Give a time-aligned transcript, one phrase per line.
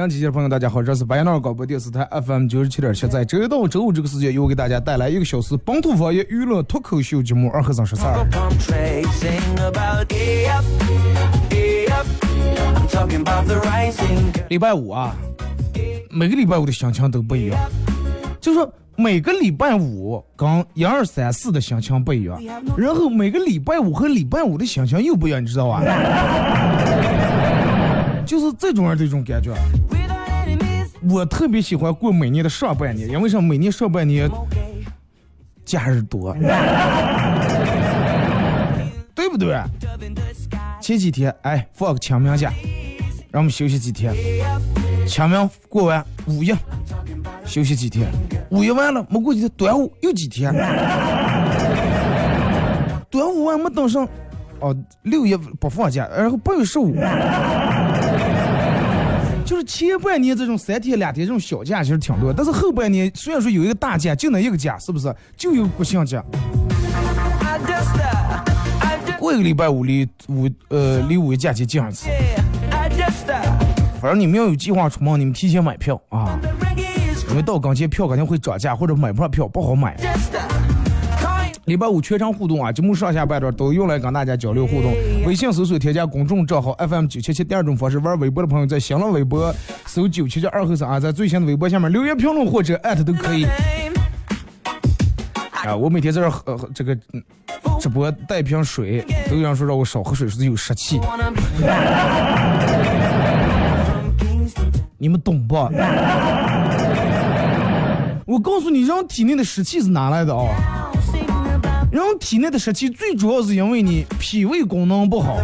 [0.00, 8.26] 阳机的朋友，大家好，这是白杨广播电视台 FM 九十七点七，在周一到周五这个时间，由我给大家带来一个小时本土方言娱乐脱口秀节目《二和尚说事儿》。
[14.48, 15.14] 礼拜五啊，
[16.08, 17.60] 每个礼拜五的心情都不一样，
[18.40, 22.40] 就说每个礼拜五跟一二三四的心情不一样，
[22.74, 25.82] 然后每个礼拜五和礼拜五的心情又不一样，你知道吧？
[28.30, 29.52] 就是这种人的一种感觉。
[31.10, 33.42] 我特别喜欢过每年的上半年，因为什么？
[33.48, 34.30] 每年上半年
[35.64, 36.32] 假日多，
[39.16, 39.60] 对不对？
[40.80, 42.52] 前几天哎放个清明假，
[43.32, 44.14] 让我们休息几天。
[45.08, 46.54] 清明过完，五一
[47.44, 48.06] 休息几天。
[48.50, 50.54] 五一完了没过几天，端午又几天。
[53.10, 54.06] 端午完没等上，
[54.60, 56.94] 哦，六一不放假，然后八月十五。
[59.50, 65.12] 就是前半年这种三天两天这种小假其实挺多，但是后半年虽然说有一个大假，就那一个假，是不是？
[65.36, 66.24] 就有国庆假。
[69.18, 72.08] 过一个礼拜五离五呃离五一假期近二次。
[74.00, 76.38] 反正你们要有计划出门，你们提前买票啊，
[77.30, 79.96] 因为到岗前票肯定会涨价，或者买不上票不好买。
[81.70, 84.92] 礼拜五全程互动啊，节目上下半段都用来跟大家交流互动。
[85.24, 89.54] 微信搜索添加公众账号 FM 九七七，第二种方式玩微博的朋友在新浪微博
[89.86, 93.46] 搜九七七二后三啊，在最新的微博下面留言评论或者艾特都可以。
[95.64, 96.98] 啊，我每天在这喝这个
[97.78, 100.98] 直播带瓶水，都有人说让我少喝水，是有湿气。
[104.98, 105.54] 你们懂不？
[108.26, 110.79] 我告诉你，人体内的湿气是哪来的啊？
[111.90, 115.38] 人体内的湿气最主要是因为你脾胃功能不好，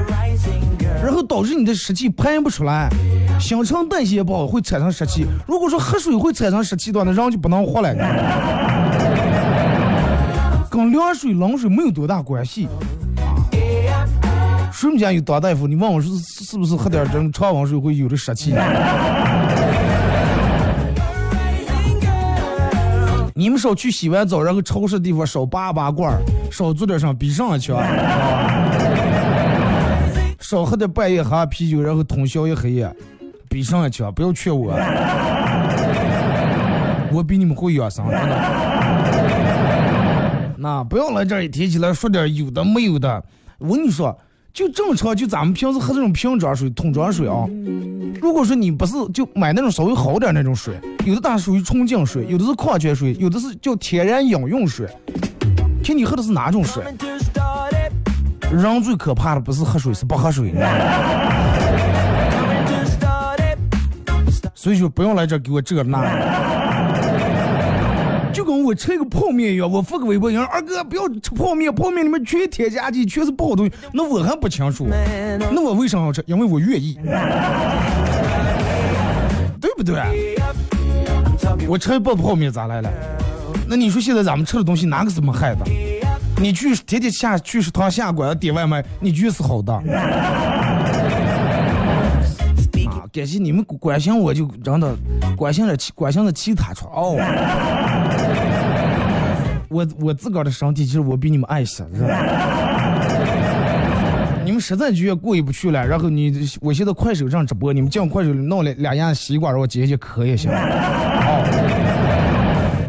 [1.02, 2.88] 然后导致你的湿气排不出来，
[3.40, 5.26] 新陈代谢不好会产生湿气。
[5.48, 7.92] 如果说喝水会产生湿气的话，那人就不能活了。
[10.70, 12.68] 跟凉水、冷水没有多大关系。
[14.72, 15.66] 谁们家有当大夫？
[15.66, 18.54] 你问我是是不是喝点这种常温水会有的湿气？
[23.38, 27.76] 你们少去洗完澡，然后超市地方少拔拔罐儿，少做点啥比上一强，
[30.40, 32.90] 少喝点半夜喝啤酒，然后通宵一黑夜，
[33.50, 34.72] 比上一强，不要劝我，
[37.12, 38.36] 我比你们会养生，真的。
[40.56, 43.22] 那不要来这儿一提起来说点有的没有的，
[43.58, 44.18] 我跟你说。
[44.56, 47.44] 就正常，就咱们平时喝这种瓶装水、桶装水啊。
[48.22, 50.74] 如果说你不是就买那种稍微好点那种水，
[51.04, 54.88] 有的它属于纯净水，有的是矿泉水，有的是叫天然饮用水。
[55.84, 56.82] 听你喝的是哪种水？
[58.50, 60.54] 人最可怕的不是喝水，是不喝水。
[64.54, 66.00] 所以说不用来这给我这那。
[68.36, 73.72] 就跟我吃一个泡面一样，我发个微博，人二哥不要吃泡面，泡面里面全添加剂，全是不好东西。
[73.94, 74.86] 那我还不清楚，
[75.50, 76.22] 那我为啥要吃？
[76.26, 76.98] 因为我愿意，
[79.58, 80.36] 对不对？
[81.66, 82.92] 我吃一包泡面咋来了？
[83.66, 85.64] 那你说现在咱们吃的东西哪个是没害的？
[86.38, 89.72] 你去天天下去食堂下馆子点外卖，你觉得是好的？
[89.72, 89.82] 啊，
[93.10, 94.94] 感谢你们关心我，就真的
[95.38, 97.16] 关心了其关心了其他处哦。
[99.68, 102.08] 我我自个儿的身体，其实我比你们爱惜，是吧？
[104.44, 110.48] 你们实在觉得过意不去了，然后你，我现在快手上直播，你们进快手弄了两样西瓜，让我解解渴也行。
[110.54, 111.42] 哦，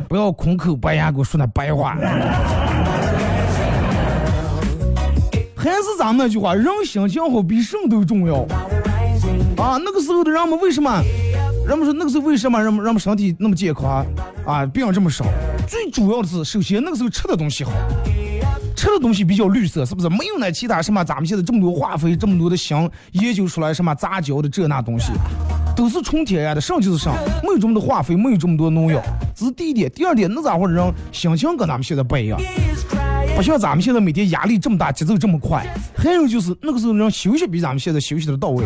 [0.07, 1.97] 不要空口白牙给我说那白话。
[5.56, 8.35] 还是咱们那句话，人心情好比什么都重要。
[9.57, 11.01] 啊，那个时候的人们为什么？
[11.68, 14.06] 人们说那个时候为什么人们人们身体那么健康
[14.45, 14.65] 啊？
[14.68, 15.25] 病这么少？
[15.68, 17.72] 最主要的是，首先那个时候吃的东西好，
[18.74, 20.08] 吃的东西比较绿色，是不是？
[20.08, 25.12] 没有那其他什么咱们现在这么多化肥，这么多的香研究出来什么杂交的这那东西，
[25.75, 29.02] 都是纯天然的，上就是上，没有这么多化肥，没有这么多农药。
[29.36, 29.92] 这是第一点。
[29.92, 32.40] 第二点，那咋会人心情跟咱们现在不一样，
[33.38, 35.63] 不像咱们现在每天压力这么大，节奏这么快。
[35.95, 38.66] 还有就是那个时候人休息比咱们现在休息的到位。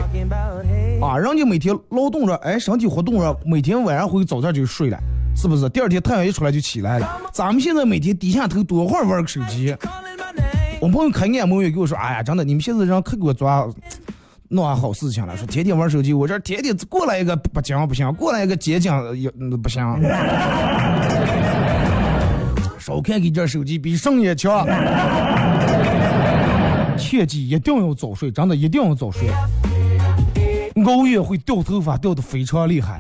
[1.01, 4.97] 啊，人家每天劳动着，哎，身体活动着，每天晚上回去早点就睡了，
[5.35, 5.68] 是不是？
[5.68, 7.19] 第二天太阳一出来就起来了。
[7.33, 9.75] 咱们现在每天低下头多会儿玩个手机。
[10.79, 13.67] 我朋友开按摩院给我说，哎呀，真的，你们现在人可给我抓
[14.47, 15.35] 弄啥好事情了？
[15.35, 19.29] 说天天玩手机，我这天天过来一个不讲不行，过来一个接讲也
[19.62, 19.83] 不行。
[22.81, 24.65] 少看你这手机比上也强。
[26.97, 29.29] 切记一定要早睡，真的一定要早睡。
[30.85, 32.97] 熬夜会掉头发，掉的非常厉害。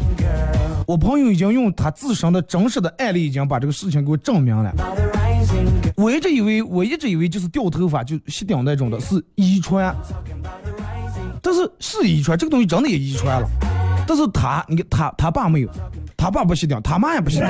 [0.87, 4.71] 我朋友已经用他自身的真实的案例，已经把这个事情给我证明了。
[5.95, 9.95] 我一直以为，我一直以为就是掉头发就吸顶那种的，是遗传。
[11.41, 13.47] 但是是遗传，这个东西真的也遗传了。
[14.07, 15.69] 但是他，你看他他爸没有，
[16.17, 17.47] 他爸不吸顶，他妈也不吸顶，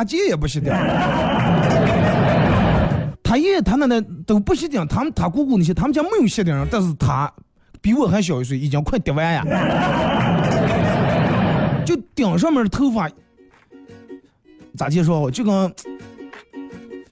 [0.00, 0.72] 他姐也不吸顶，
[3.22, 7.30] 他爷爷他奶奶都不吸顶，他们他姑姑那些他们家没有吸顶，但是他。
[7.82, 9.42] 比我还小一岁，已经快掉完呀！
[11.84, 13.08] 就顶上面的头发，
[14.76, 15.30] 咋介绍？
[15.30, 15.72] 就跟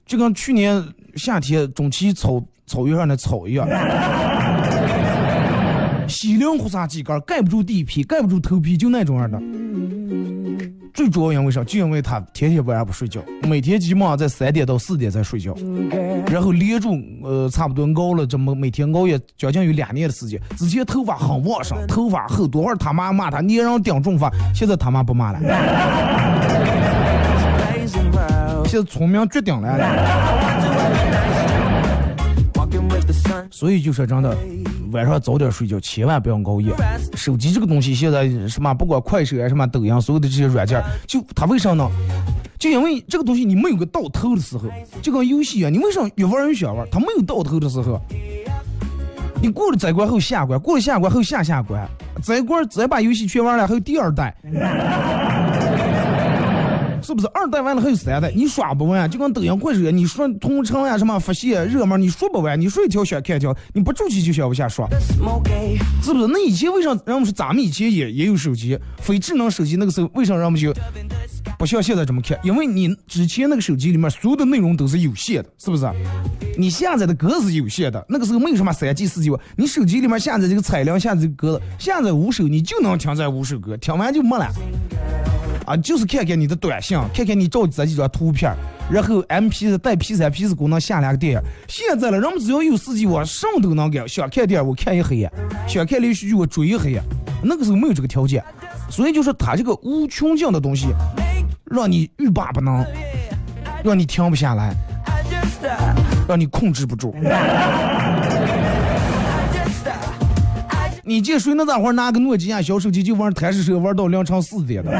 [0.05, 0.83] 就跟去年
[1.15, 3.67] 夏天中期草草原上的草一样，
[6.07, 9.39] 稀零胡撒几根，盖不住地皮，盖不住头皮，就那种样的。
[10.93, 11.63] 最主要因为啥？
[11.63, 15.55] 就因为他天天晚上不睡觉，每天基本上在三点到四点才睡觉，
[16.27, 20.39] 然后连住呃差不多熬了这么每天熬夜将近有两年的时间。
[20.57, 25.39] 之前头发很旺盛，头发厚，多会儿他妈骂他，你让顶重发，现在他妈不骂了，
[28.65, 29.77] 现在聪明绝顶了。
[33.51, 34.37] 所以就说真的，
[34.91, 36.73] 晚上早点睡觉，千万不要熬夜。
[37.15, 41.89] 手机这个东西现在什么，不管快手啊，什么抖音，所有的这些软件，就它为啥呢？
[42.57, 44.65] 就因为这个东西你没有个到头的时候，
[45.01, 46.87] 就跟游戏一样，你为啥越玩越想玩？
[46.91, 48.01] 它没有到头的时候，
[49.41, 51.87] 你过了这关后下关，过了下关后下下关，
[52.21, 54.35] 这关再把游戏全玩了，还有第二代。
[57.09, 57.27] 是不是？
[57.33, 64.87] 二代完了还有三代，你刷不完，就跟抖音、快手，你说同城呀、什么发现热门，你说不完，你说一条想看一条，你不住气就想往下刷，
[66.03, 66.27] 是不是？
[66.27, 70.71] 那以前为啥人们说咱们以前也也有手机，非智能手机那个时候，为啥人们就
[71.57, 72.37] 不像现在这么看？
[72.43, 75.89] 因为你之前那个手机里面所有的内容都是有限的，是不是？
[76.59, 84.47] 你下载的歌是有限的，那个时候没有什么三 G、四 G，你手机里面下载这个彩铃，下载歌，下载五首你就能听这五首歌，听完就没了。
[85.69, 88.51] 啊，就是看看你的短信，看看你照这几张图片，
[88.91, 91.41] 然后 M P 带 P 三 P 四功能下两个电影。
[91.67, 94.09] 现在了，人们只要有四 G 网，什么都能干。
[94.09, 95.31] 想看电影我看一黑夜，
[95.67, 96.99] 想看连续剧我追一黑夜。
[97.43, 98.43] 那个时候没有这个条件，
[98.89, 100.87] 所以就是它这个无穷尽的东西，
[101.65, 102.83] 让你欲罢不能，
[103.83, 104.73] 让你停不下来，
[106.27, 107.13] 让你控制不住。
[111.09, 114.91] 你见谁那大伙拿个诺基亚小手机就玩贪吃蛇玩到凌晨四点的？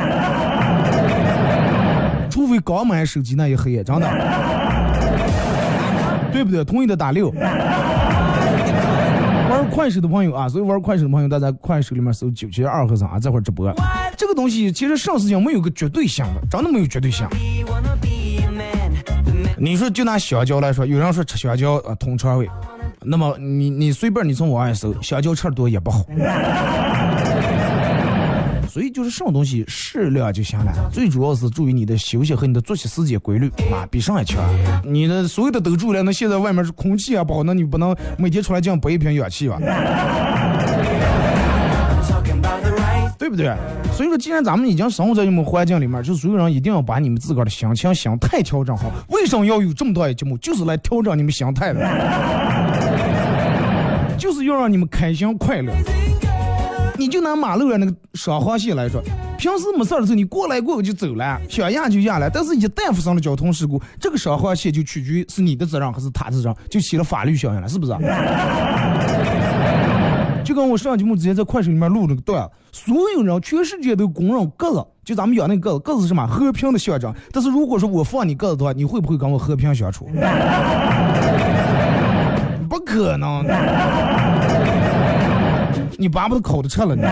[2.32, 4.10] 除非刚买手机那一黑夜，真的，
[6.34, 6.66] 对不对？
[6.66, 7.30] 同意的打六。
[9.52, 13.72] 玩快手的朋友啊，所以玩快手的朋友，大家快手里面搜九七二和尚啊，这会儿直播。
[14.18, 17.28] 这个东西其实上事情没有个绝对性的，真的没有绝对性。
[19.60, 22.50] 你说就拿香蕉来说，有人说吃香蕉啊通肠胃，
[23.04, 26.06] 那么你你随便你从网上搜，香蕉吃多也不好。
[28.70, 34.44] 所以就是什么东西适量就行了，最主要是注意你的休息和你的作息时间规律啊，比上一强。
[34.84, 39.60] 你的所有的都注意了，那现在外面是空气啊不好，那你不能每天出来这样背一瓶氧气吧？
[43.18, 43.54] 对不对？
[43.92, 48.92] 所以说，既然咱们已经生活在这么环境里面，就所有人一定要把你们自个儿的心情、心态调整好。
[49.10, 50.38] 为什么要有这么多的节目？
[50.38, 51.80] 就是来调整你们心态的，
[54.20, 55.74] 就是要让你们开心快乐。
[56.98, 59.02] 你就拿马路上那个双黄线来说，
[59.38, 62.30] 平时没事的时候你过来过我就走了，想压就压了。
[62.30, 67.94] 但是，一旦发生了交通事故，这个双黄线就取决于是你的责任还是他的责任，就起了法律效应了，是不是？
[70.44, 77.14] 就跟我上节目之前在快手里面录那个段，所有人全世界都公认鸽子，就咱们养那个鸽子，鸽子是什么和平的象征。
[77.32, 80.10] 但是如果说我放你鸽子的话，你会不会跟我和平相处？
[82.80, 83.44] 不可能。
[85.98, 87.10] 你巴不得口都吃了呢。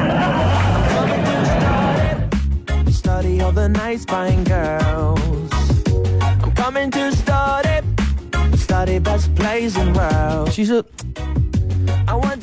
[10.50, 10.82] 其实，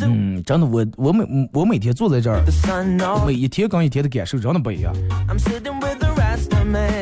[0.02, 2.42] 嗯，真的，我我每我每天坐在这儿，
[3.26, 4.92] 每一天跟一天的感受真的不一样。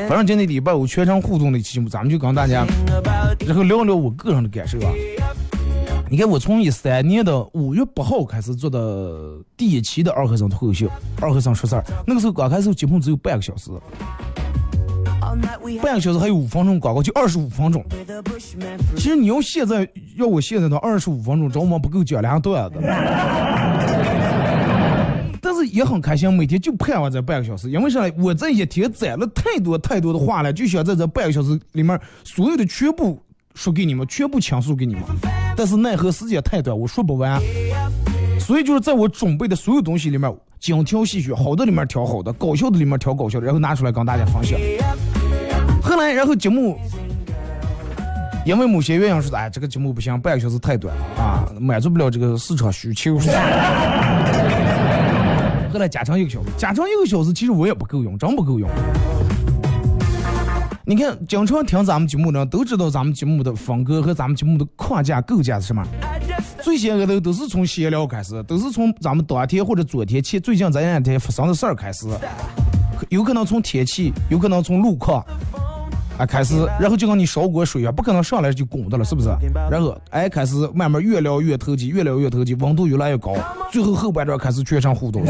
[0.08, 2.64] 反正今天礼拜五全程互动的期目，咱们就跟大家，
[3.44, 4.88] 然后聊聊我个人的感受啊。
[6.12, 10.86] 你看，我从一三年的五月八号开始做的第一期的二和尚脱口秀，
[11.18, 13.70] 二和尚说事儿，那个时候刚开始节目只有半个小时，
[15.82, 17.82] 半个小时还有五分钟广告，就二十五分钟。
[18.94, 19.88] 其实你要现在
[20.18, 22.78] 要我现在的二十五分钟，着忙不够讲两段子。
[25.40, 28.02] 但是也很开心，每天就盼望这半个小时，因为啥？
[28.18, 33.18] 我这一天攒了太多太多的话了，就想在这半个小时里面所有的全部
[33.54, 35.02] 说给你们，全部倾诉给你们。
[35.56, 37.40] 但是奈何时间太短，我说不完，
[38.40, 44.58] 所以就是在我准备的所有东西里面精挑细选，好的里面挑好的，搞笑的里面挑搞笑的，然后拿出来跟大家分享。
[45.82, 46.78] 后来，然后节目
[48.44, 53.18] 因为某些原因说，哎，这个节目不行，半个小时太短啊，满足不了这个市场需求。
[55.72, 58.68] 后来加长一个小时，加长一个小时，其实我也不够用，真不够用。
[60.92, 65.82] 你看，经常听咱们节目的都知道咱们节目的风格和咱们节目的框架构架是什么。
[66.62, 72.06] 最先开头都是从闲聊开始，都是从咱们当天或者昨天前最近这两天发生的事儿开始，
[73.08, 75.24] 有可能从天气，有可能从路况
[76.18, 79.30] 啊开始，然后就跟你烧锅水啊，不可能上来就拱的了，是不是？
[79.70, 83.34] 然后哎开始慢慢越聊越投机，越聊越投机，温度越来越高，
[83.70, 85.24] 最后后半段开始全程互动，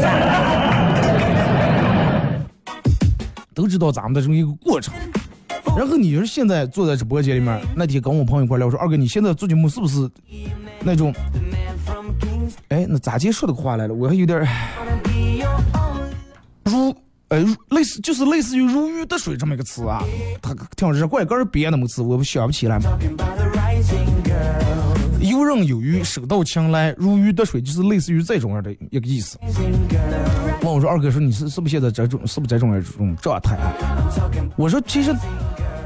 [3.53, 4.93] 都知道咱们的这么一个过程。
[5.75, 10.09] 然后你就是现在坐在直播间里面，那天跟我朋友一块聊，我说二哥你现在做节目是不是
[10.81, 11.13] 那种？
[12.69, 13.93] 哎，那咋接说的话来了？
[13.93, 14.47] 我还有点
[16.65, 16.95] 如
[17.29, 20.03] 呃类似就是类似于如鱼得水这么一个词啊，
[20.41, 22.97] 他听日怪根编那么词，我不想不起来嘛。
[25.21, 29.39] 游刃有余，手到擒来，如鱼得水，就是类似于这种样的一个意思。
[30.61, 33.57] 问我说二哥说你是是不是现在这种是不是这种这种状态？
[34.55, 35.15] 我说其实。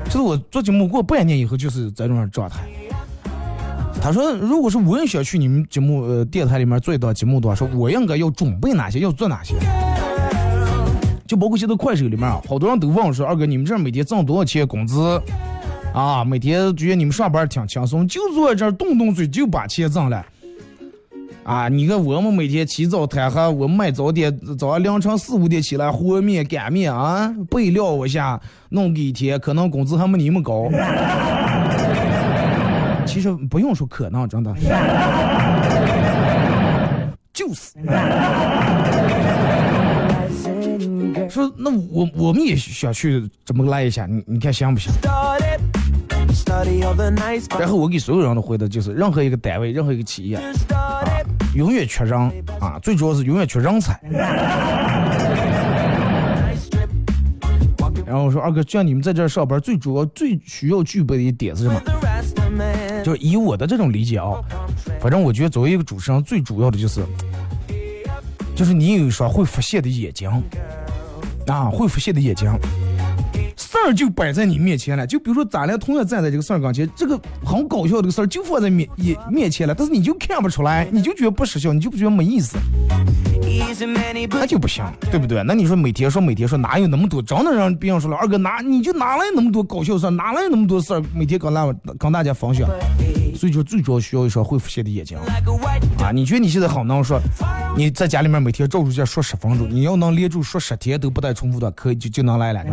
[0.07, 2.65] 就是我做节目过半年以后就是这种状态。
[4.01, 9.55] 他说，如果是我想去你们节目呃电台里面做一档节目的话，说我应该要准备哪些，要做哪些。
[11.27, 15.21] 就包括现在快手里面啊，好多人都问我说：“二哥，你们这儿每天挣多少钱工资？
[15.93, 20.25] 啊，每天觉得你们上班挺轻松，就坐在这儿动动嘴就把钱挣了。
[21.47, 28.37] 啊，你看我们每天起早贪黑，我们卖早点，早上凌晨四五点起来和面擀面啊，备料我下
[28.67, 30.67] 弄个一天，可能工资还没你们高。
[33.07, 34.53] 其实不用说可能，真的，
[37.31, 37.71] 就是。”
[41.29, 44.91] 说那我我们也想去这么来一下，你你看行不行？
[47.59, 50.43] 然后我给所有人都回的就是，任何一个单位，任何一个企业，啊
[51.55, 52.19] 永远缺人
[52.59, 53.99] 啊，最主要是永远缺人才。
[58.05, 61.81] 然后我说二哥，像你们在这儿上班，最主要最需要具备的一点是什么？
[63.03, 64.33] 就是以我的这种理解啊，
[64.99, 67.03] 反正我觉得作为一个主持人，最主要的就是，
[68.55, 70.29] 就是你有一双会发现的眼睛。
[71.47, 72.51] 啊，会发现的眼睛，
[73.69, 75.05] 事儿就摆在你面前了。
[75.05, 82.57] 就比如说，咱俩同样站在这个事儿跟前，这个很搞笑这个事儿就放在面也面前了，但是你就看不出来，你就觉得不实效，你就不觉得没意思，
[84.29, 85.43] 那就不行，对不对？
[85.43, 87.21] 那你说每天说每天说，哪有那么多？
[87.21, 92.69] 真的让别人说了，二哥哪你就哪来那么多搞笑事儿，哪来那么多事儿，每天跟大跟大家分享？
[93.37, 95.15] 所以说，最主要需要一双会发现的眼睛
[95.99, 96.11] 啊！
[96.11, 97.21] 你觉得你现在好能说，
[97.77, 102.63] 你在家里面每天照着这说十分钟，你要能连住说十天都不带重复的，可以就就能来了。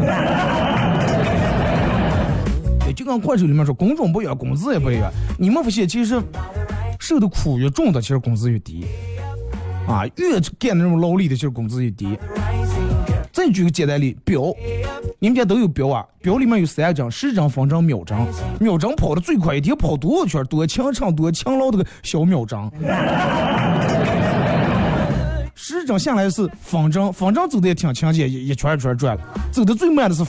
[2.80, 5.12] 对，就跟快手里面说，工种不一样，工资也不一样。
[5.38, 6.18] 你们发现，其实
[6.98, 8.86] 受的苦越重的，其实工资越低
[9.86, 12.18] 啊，越干那种劳力的，其实工资越低。
[13.34, 14.40] 再举个简单例，表，
[15.18, 16.06] 你们家都有表啊？
[16.22, 18.16] 表里面有三张，时针、分针、秒针。
[18.60, 20.44] 秒针跑的最快，一天跑多少圈？
[20.44, 22.56] 多勤诚、多勤劳的个小秒针。
[25.56, 29.18] 时针下来是分针，分针走的也挺勤俭，一圈一圈转。
[29.50, 30.24] 走的最慢的是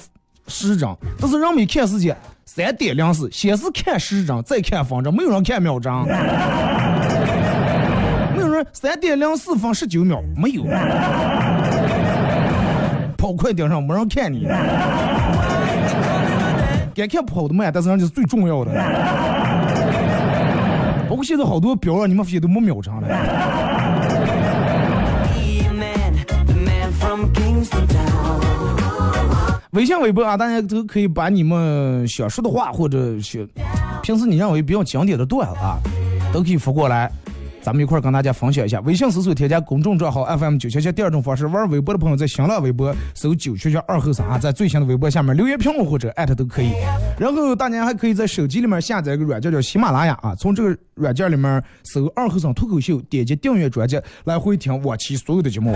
[0.47, 5.93] 时针，但是人们看时间，三点零四，先是看时针，再看分针，没有人看秒针。
[8.35, 10.63] 没有人三点零四分十九秒，没有。
[13.25, 14.47] 跑快点上，没人看你。
[16.93, 18.71] 该看跑的慢，但是人家是最重要的。
[21.09, 23.07] 包括现在好多表啊，你们发现都没秒上了。
[29.71, 33.49] 微信、微博啊，大家都可以把你们想说的话，或者是
[34.03, 35.79] 平时你认为比较经典的段子啊，
[36.31, 37.11] 都可以发过来。
[37.65, 40.91] 咱们一块儿跟大家分享一下，微信搜索添加公众账号 FM 九七七。
[40.91, 46.73] 第二种方式，玩微博的朋友在新浪微博搜九七七二后三啊，在最新的微博下面留言评论或者艾特都可以。
[47.17, 55.75] 然后大家还可以在手机里面下载一个软件叫喜马拉雅啊，从这个软件里面搜二后生脱口秀，点击订阅专辑来回听往期所有的节目。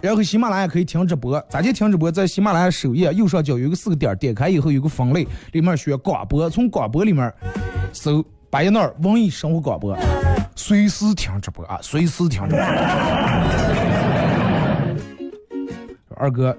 [0.00, 2.10] 然后喜马拉雅可以听直播，咋就听直播？
[2.10, 7.30] 在喜马拉雅首页右上角有个四个点，点开以后有个分类，里面选广播，从广播里面
[7.92, 9.98] 搜八一那儿文艺生活广播。
[10.54, 12.64] 随时听直播啊，随时听直播。
[16.14, 16.56] 二哥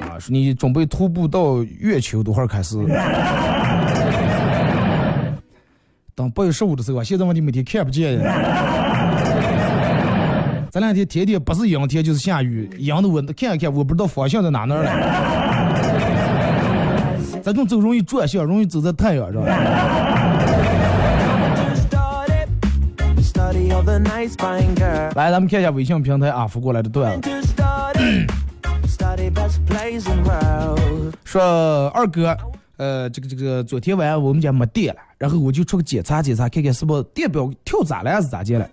[0.00, 2.78] 啊，说你准备徒步到月球多会儿开始？
[6.14, 8.32] 等八月十五的时候啊，现在问题每天看不见呀。
[10.70, 14.90] 这两天天天不是阴天就是下雨，阴的我看一看，我不知道方向在哪那儿了。
[17.44, 19.42] 这种走容易转向，容易走在太阳上。
[23.84, 27.30] 来，咱们看一下微信平台啊发过来的段子。
[31.24, 32.36] 说二哥，
[32.76, 38.70] 呃，这个这个，昨天晚上我们家没电了，然后我就出去检查检查，看看是不电表跳闸了还是咋的了。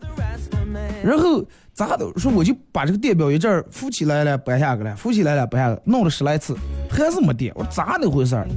[1.04, 1.43] 然后
[1.74, 2.06] 咋的？
[2.17, 6.56] 说我就把这个电表一阵扶起来了，搬下去了，扶起来了，搬下去，弄了十来次，
[6.88, 7.52] 还是没电。
[7.56, 8.48] 我说咋的回事儿？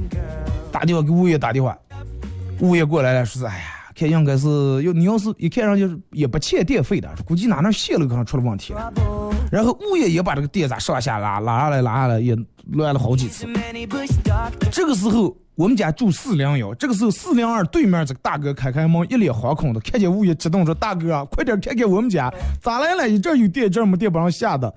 [0.71, 1.75] 打电话给物业打电话，
[2.59, 3.82] 物业过来了，说是哎呀。
[3.95, 8.91] 看应该是要你要是一看上就是也不欠电费的，估计哪那线路可能出了问题了。
[9.51, 12.35] 然后物业也把这个电闸上下拉拉下来拉下来也
[12.71, 13.47] 乱了好几次。
[14.71, 23.07] 这个时候我们家住四零幺，这个时候四零二对面这个大哥开开门，一脸惶恐的看见物业激动说：“大哥啊，快点看看我们家咋来了？
[23.07, 24.73] 一阵有电，一阵没电，把人吓的。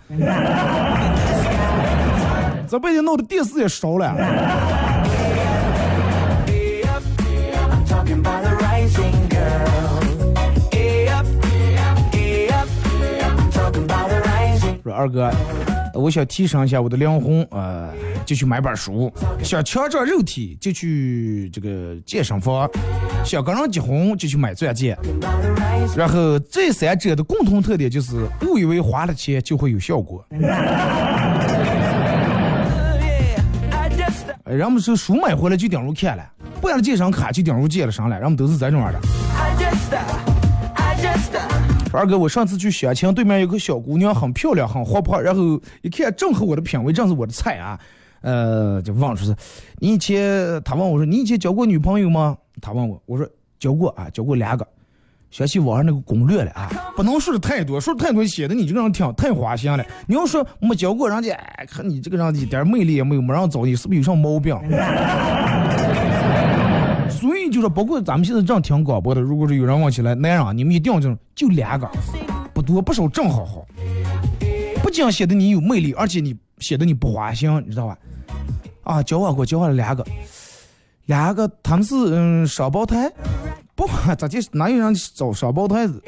[2.69, 4.15] 这被人弄的电视也烧了。”
[14.97, 15.31] 二哥，
[15.93, 17.93] 我想提升一下我的灵魂，呃，
[18.25, 19.13] 就去买本书；
[19.45, 22.67] 想强壮肉体，就去这个健身房；
[23.23, 24.97] 想跟人结婚，就去买钻戒。
[25.95, 30.25] 然后这三者的共同特点就是，误以为花了钱就会有效果。
[34.45, 36.25] 人们说书买回来就顶入看了，
[36.63, 38.99] 办了健身卡就顶入健了身了，人们都是这种样的。
[41.97, 47.81] 二哥，我上次去相亲，对面有个小姑娘很漂亮，很活泼，然后一看正合我的品味，正是我的菜啊。
[48.21, 49.35] 呃，就问说是，
[49.79, 52.37] 你以前他问我说，你以前交过女朋友吗？
[52.61, 53.27] 他问我，我说
[53.59, 54.67] 交过啊，交过两个。
[55.29, 59.85] 想起网上那个攻略了啊，不能说的太多，说的太多显得你这个人挺太花心了。
[60.07, 61.37] 你要说没交过人家，
[61.69, 64.57] 看你这个人一点魅力也没有，没人找你，是不是有啥毛病？
[67.11, 71.89] 所以就说，包括咱们现在这样听广播的，如果是有人问起来，男人你们一定要这种，就两个，
[72.53, 73.67] 不多不少，正好好。
[74.83, 77.99] 不仅显得你有魅力，而且你显得你不花心，你知道吧？
[78.85, 80.05] 啊，交往过，交往了两个，
[81.07, 83.11] 两个他们是嗯双胞胎。
[83.75, 86.03] 不，咋就哪有人找双胞胎子？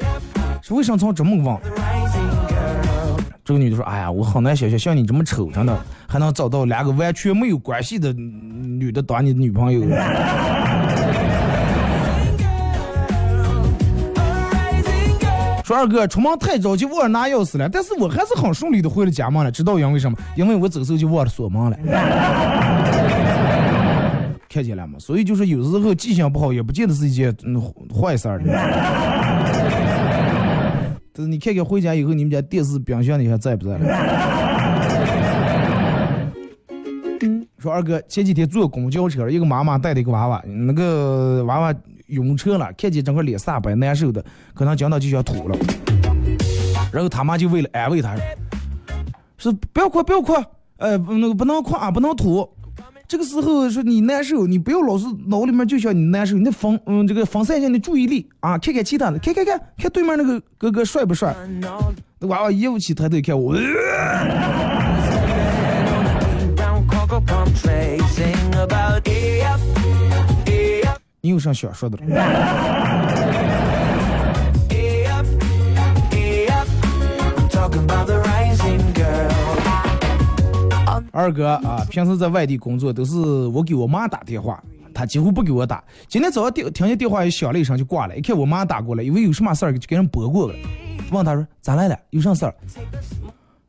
[0.61, 1.57] 是为啥从这么问？
[3.45, 5.75] 这个女的说：“哎呀，我好难想象像你这么丑，真的
[6.07, 9.81] 还能找到两个完全没有关系的女的当你的女朋友。”
[15.69, 19.51] 说二哥出门太着急忘了拿钥匙了，但是我还是很顺利的回了家门了。
[19.51, 20.17] 知道因为什么？
[20.35, 21.77] 因为我走时候就忘了锁门了。
[24.49, 24.97] 看见了吗？
[24.97, 27.61] 所以就是有时候记性不好，也不见得是一件嗯
[27.93, 28.41] 坏事儿。
[31.13, 34.38] 但是你看看回家以后，你们家电视、冰箱你还在不在了？
[37.59, 41.75] 说二哥前几天坐公交车，一个妈妈带的一个娃娃，那个娃娃
[42.07, 45.57] 晕车了，看见整个脸煞白，难受的，可能讲到就想吐了。
[46.91, 48.15] 然后他妈就为了安慰他，
[49.37, 50.33] 说不要哭，不要哭，
[50.77, 52.49] 呃，那个不能哭啊，不能吐。
[53.07, 61.35] 这个时候说你难受，你不要老是脑里面就想你难受，你得分嗯这个分散一下你注意力啊，看看其他的，看看看看对面那个哥哥帅不帅？
[62.19, 63.53] 那娃娃一扶起抬头一看我，
[71.21, 71.97] 你有啥想说的？
[81.11, 85.83] 二哥啊，平时在外地工作都是我给我妈打电话，他几乎不给我打。
[86.07, 90.55] 今天早上电听见电话一响了一声就挂了，一看我妈打过来，以为有什么事儿就给人拨过了。
[91.11, 91.97] 问他说咋来了？
[92.11, 92.55] 有啥事儿？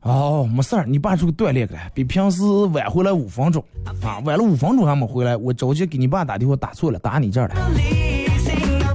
[0.01, 3.63] 哦，没事儿，你爸出去锻炼去了，比平时晚回来五分钟
[4.03, 5.37] 啊，晚了五分钟还没回来。
[5.37, 7.55] 我着急给你爸打电话打错了，打你这儿了。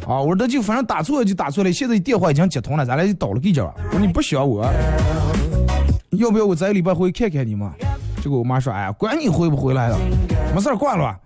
[0.06, 3.64] 啊，我说那就反正打错了就打错了，现在电话已经接通了，咱俩就倒了给这。
[3.64, 4.68] 我说你不想我，
[6.10, 7.72] 要不要我这个礼拜回去看看你嘛？
[8.20, 9.96] 结果我妈说：“哎呀，管你回不回来了，
[10.52, 11.20] 没事儿挂了吧。”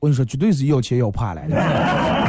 [0.00, 2.19] 我跟你说，绝对是要钱要怕来的。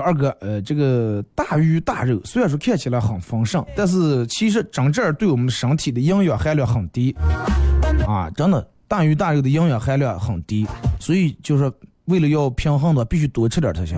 [0.00, 7.14] 二哥，呃，这个大鱼大肉虽然说看起来很丰盛，但是其实真正对我们身体的营养含量很低
[8.06, 8.30] 啊！
[8.34, 10.66] 真的，大鱼大肉的营养含量很低，
[10.98, 11.72] 所以就是。
[12.06, 13.96] 为了要平衡的，必须多吃点才行。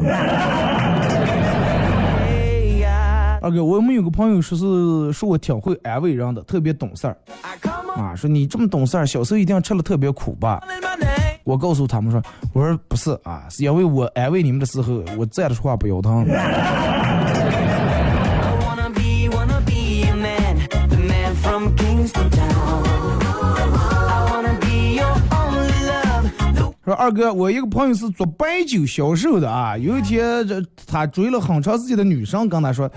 [3.40, 7.16] 二哥，我们有个朋友说是说我挺会安慰人的，特别懂事儿。
[7.96, 10.62] 啊，说你这么懂事儿，小时候一定吃了特别苦吧？
[11.44, 16.26] 我告诉他们说，我说不是啊，是因为我安慰你们的时候，我站着说话不腰疼。
[26.84, 29.78] 说二哥，我一个朋友是做白酒销售的啊。
[29.78, 32.90] 有一天，这他追了很长时间的女生，跟他说：“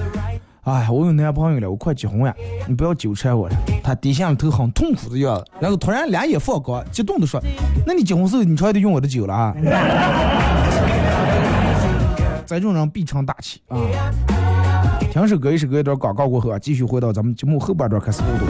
[0.65, 2.33] 哎，我有男朋友了，我快结婚呀，
[2.67, 5.45] 你不要纠缠我了。”他低下了头，很痛苦的样子。
[5.59, 7.39] 然后突然两眼放光，激动的说
[7.85, 9.55] ：“那你结婚时候，你还得用我的酒了啊！”
[12.47, 13.77] 这种人必成大器啊！
[15.11, 18.47] 听首歌，一首歌一段广告过后啊，继续回到咱们节目后半段开始互动。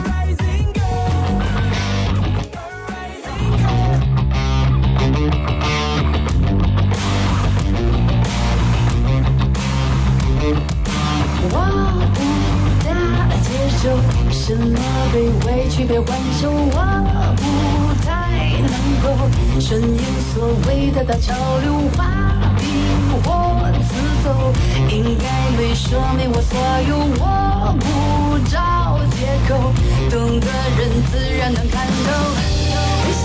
[16.06, 16.78] 挽救，我
[17.36, 17.42] 不
[18.04, 18.08] 太
[18.62, 18.70] 能
[19.02, 19.04] 够
[19.60, 19.98] 顺应
[20.32, 20.34] 所
[20.66, 21.66] 谓的大潮流，
[21.96, 21.98] 画
[22.58, 22.64] 饼
[23.24, 23.26] 或
[23.82, 23.90] 自
[24.24, 24.26] 走，
[24.88, 25.24] 应该
[25.56, 27.84] 没说明我所有，我不
[28.50, 28.54] 找
[29.16, 29.72] 借口，
[30.10, 30.46] 懂的
[30.78, 32.06] 人自然能看透，
[33.02, 33.24] 别想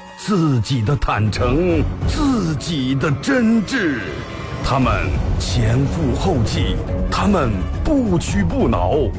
[0.23, 3.97] 自己的坦诚，自己的真挚。
[4.63, 4.93] 他们
[5.39, 6.75] 前赴后继，
[7.09, 7.49] 他们
[7.83, 9.09] 不屈不挠，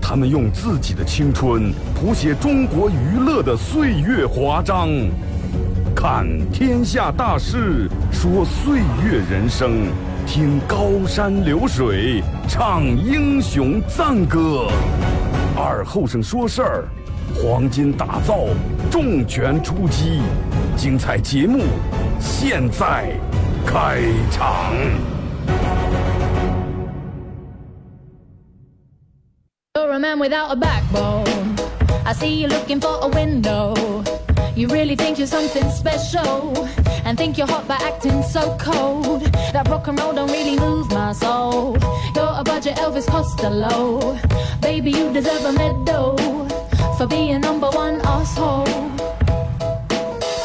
[0.00, 4.88] 他们用自己的青春谱写中国娱乐的岁月华章。
[5.94, 9.88] 看天下大事，说岁月人生，
[10.26, 14.68] 听高山流水，唱英雄赞歌。
[15.54, 16.84] 二后生说事儿，
[17.35, 18.45] 黄金打造，
[18.91, 20.21] 重拳出击，
[20.75, 21.63] 精彩节目
[22.19, 23.11] 现在
[23.65, 24.73] 开场。
[29.75, 31.55] You're a man without a backbone.
[32.05, 33.73] I see you looking for a window.
[34.55, 36.53] You really think you're something special
[37.05, 39.21] and think you're hot by acting so cold.
[39.53, 41.77] That rock and roll don't really move my soul.
[42.15, 44.17] You're a budget Elvis Costello.
[44.61, 46.34] Baby, you deserve a medal
[46.96, 48.64] For being number one asshole.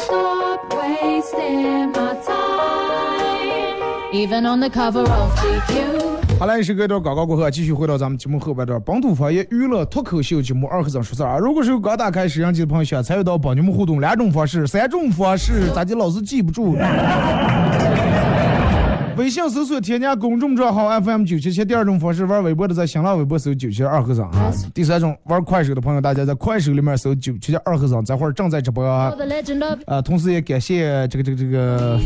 [0.04, 3.80] Stop wasting my time.
[4.12, 6.02] Even on the cover of GQ.
[6.38, 11.38] 好嘞，是隔一段广告过后，继续回到咱们节目后半段，本土方言娱乐脱口秀节目二和尚说事儿啊。
[11.38, 16.76] 如果是有刚打开摄像机的朋友，想参与到帮你们互动，两种方式，三种方式，咋的老是记不住？
[19.16, 24.52] 微信搜索添加公众账号 FM 九七七，第二种方式玩微博的在新浪微博搜九七二和尚啊。
[24.72, 29.12] 第三种玩快手的朋友，大家在快手里面搜九七二和尚，这会儿正在直播啊。
[29.86, 32.00] 呃，同时也感谢这个这个这个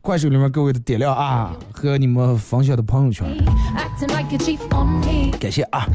[0.00, 3.26] 快手里面各位的点亮啊和你们分享的朋友圈.
[5.40, 5.86] 感谢啊。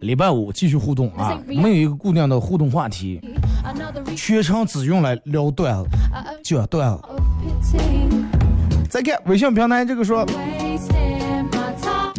[0.00, 3.20] 礼拜五继续互动啊，没有一个固定的互动话题，
[4.16, 5.90] 全程只用来聊段子、
[6.42, 8.37] 讲段子。
[8.88, 10.26] 再看微信平台这个说.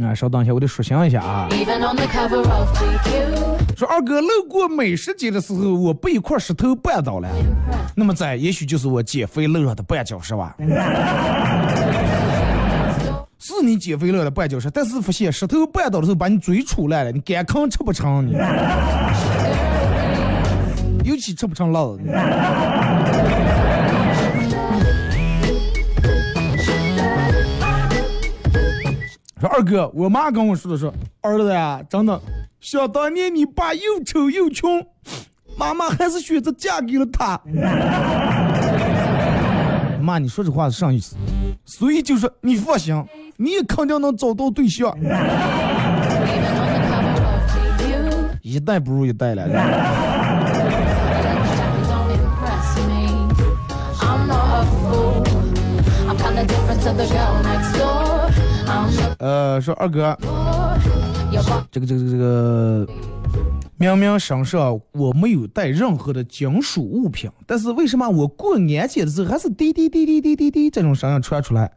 [0.01, 1.49] 啊，稍等一下，我得说详一下啊。
[3.75, 7.27] 说二哥路过美食街的时候，我被一块石头绊倒了，
[7.95, 10.55] 那么在也许就是我减肥路上的绊脚石吧。
[13.41, 18.33] 是你减肥路的绊脚石，但是发现石头绊倒的时候把你嘴杵烂了，你干吭吃不成你，
[21.03, 21.99] 尤其吃不成辣子。
[29.39, 32.19] 说二哥，我妈跟我说的说，儿子呀，真的，
[32.59, 34.85] 想当年你爸又丑又穷，
[35.57, 37.39] 妈妈还是选择嫁给了他。
[40.01, 41.15] 妈，你说这话是啥意思？
[41.63, 43.01] 所以就说你放心，
[43.37, 44.93] 你也肯定能找到对象.
[48.41, 49.47] 一代不如一代了。
[59.19, 60.17] 呃，说二哥，
[61.69, 62.87] 这个这个这个，
[63.77, 71.69] 明明身上我没有带任何的金属物品，但是为什么我过安检的时候还是滴滴滴滴滴滴滴这种声音传出来？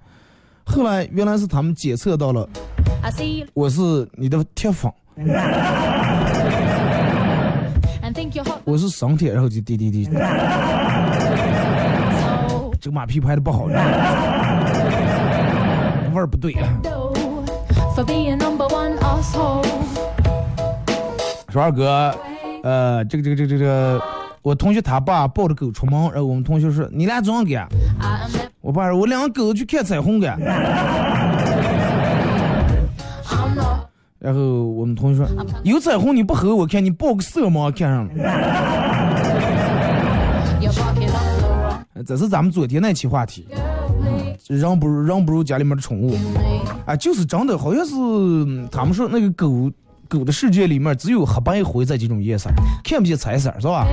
[0.64, 2.48] 后来原来是他们检测到了
[3.54, 4.88] 我是你的铁粉，
[8.64, 10.04] 我是生铁，然后就滴滴滴，
[12.80, 13.74] 这个马屁拍的不好，味
[16.14, 16.68] 儿不对啊。
[17.94, 19.62] For being number one asshole.
[21.48, 22.14] 说二哥，
[22.62, 24.02] 呃，这个这个这个这个，
[24.40, 27.68] 我同学他爸抱着狗出门，然后我们同学说你俩怎样干
[28.00, 28.48] ？I am never.
[28.62, 30.38] 我爸说我两个狗去看彩虹干。
[34.18, 35.26] 然后我们同学说
[35.64, 38.12] 有彩虹你不吼，我看你抱个色盲看上了。
[42.06, 43.46] 这是咱们昨天那期话题.
[44.48, 46.14] 人不如人不如家里面的宠物，
[46.84, 47.92] 啊，就是真的，好像是
[48.70, 49.70] 他们说那个狗
[50.08, 52.50] 狗的世界里面只有黑白灰这几种颜色，
[52.84, 53.86] 看不见彩色，是吧？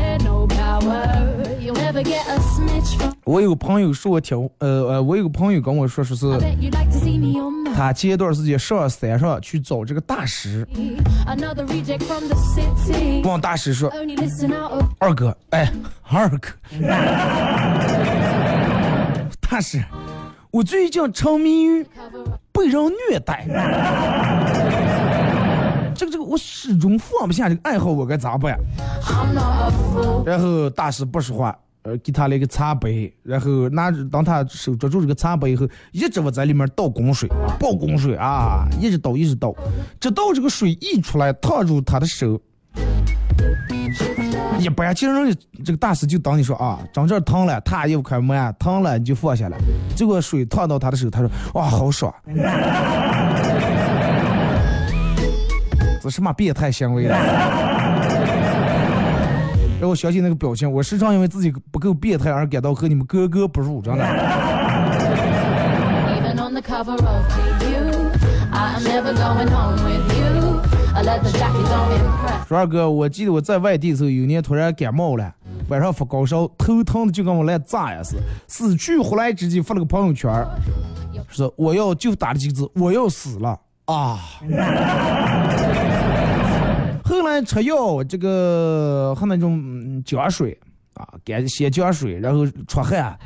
[3.23, 6.25] 我有个朋友说我挺，呃呃，我有个朋友跟我说说是，
[7.75, 10.67] 他前一段时间上山上去找这个大师，
[13.23, 13.91] 问大师说，
[14.97, 15.71] 二哥，哎，
[16.03, 16.49] 二哥，
[19.47, 19.83] 大师。
[20.51, 21.85] 我最近沉迷于
[22.51, 23.45] 被人虐待，
[25.93, 28.57] 这个这个我始终放不下这个爱好，我该咋办？
[30.25, 39.53] 然后大师不说话，呃，给他了一个茶杯，然后拿着当他手抓住这个茶杯以后，一直我在里面倒滚水，爆滚水啊，一直倒一直倒，
[39.99, 42.41] 直到这个水溢出来，烫住他的手。
[44.59, 49.57] 一般其实这个大师就当你说啊，长这疼了，他也不开门，疼了你就放下来。
[49.95, 52.13] 结果水烫到他的手，他说哇好爽。
[56.01, 57.15] 这什么变态行为了？
[59.79, 64.05] 让我想起那个表情，我时常因为自己不够变态而感到和你们格格不入，真的。
[72.47, 75.33] 说二哥，我记得我在外地的时候，有年突然感冒了，
[75.67, 80.31] 晚上发高烧，头疼的就跟我来炸呀似，死去活来之际发了个朋友圈，
[81.29, 84.19] 说我要就打了几个字，我要死了啊。
[87.03, 90.57] 后来吃药，这个喝那种嗯姜水
[90.95, 93.17] 啊，干鲜姜水，然后出汗，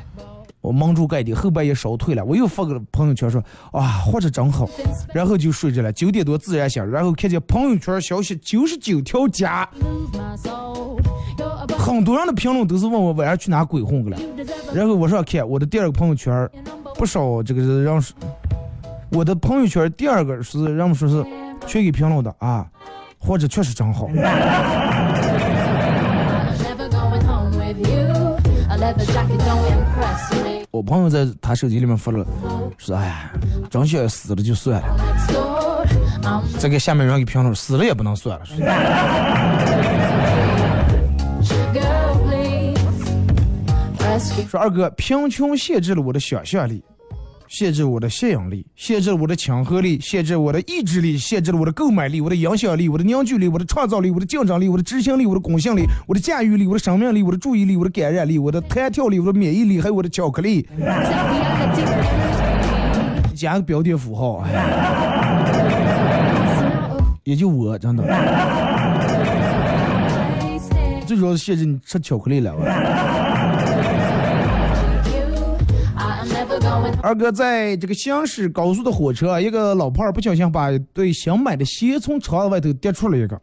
[0.64, 3.38] 我蒙住盖底，后半夜烧退了，我又发个朋友圈说
[3.70, 4.66] 啊，活着真好，
[5.12, 9.68] 然后就睡着了，九点多自然醒，然后看见朋友圈消息九十九条加，
[11.76, 14.18] 很多人的评论都是问我晚上去哪鬼混去了，
[14.72, 16.48] 然后我上看我的第二个朋友圈，
[16.94, 18.14] 不少这个人是，
[19.12, 21.22] 我的朋友圈第二个是人们说是
[21.66, 22.66] 全给评论的啊，
[23.18, 24.08] 活着确实真好。
[30.70, 32.26] 我朋友在他手机里面发了，
[32.76, 33.32] 说哎呀，
[33.70, 35.92] 真想死了就算了。
[36.58, 38.44] 再给 下面人给评论，死了也不能算了。
[44.48, 46.82] 说二哥，贫穷限制了我的想象力，
[47.56, 60.66] 限制我的吸引力，限制了我的亲和力，限制我的意志力，限制了我的购买力、我的影响力、我的凝聚力、我的创造力、我的竞争力、我的执行力、我的公信力、我的驾驭力、我的生命力、我的注意力、我的感染力、我的弹跳力、我的免疫力，还有我的巧克力。
[63.36, 64.44] 加个标点符号，
[67.22, 68.02] 也就我真的，
[71.06, 72.52] 最主要是限制你吃巧克力了。
[77.02, 83.40] 二哥在这个行驶高速的火车，一个老炮儿不小心把对新买的鞋从车子外头跌出了一个.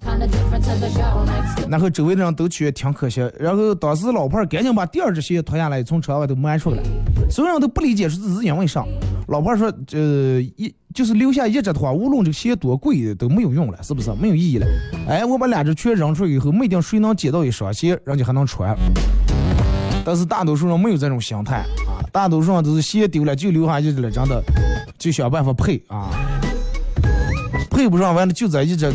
[1.70, 6.78] 然后周围的人都觉得挺可惜，然后当时老炮儿赶紧把第二只鞋脱下来，从车外头摸出来，
[7.30, 8.84] 所有人都不理解是是因为啥。
[9.28, 14.68] 老炮儿说，呃，一就是留下一只的话，无论这个鞋多贵都没有用了，是不是没有意义了？
[15.08, 18.76] 哎，我把两只全扔出去以后，没定谁能捡到一双鞋，人家还能穿。
[20.04, 24.44] 但是大多数人没有这种心态啊，大多数人都是鞋丢了就留下一只了，真的
[24.98, 26.10] 就想办法配啊，
[27.70, 28.92] 配不上完了就在一只，